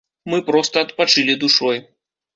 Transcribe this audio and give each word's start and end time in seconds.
Мы 0.31 0.39
проста 0.47 0.83
адпачылі 0.89 1.37
душой. 1.47 1.77